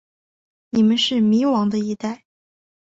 [0.71, 2.25] 你们是迷惘的一代。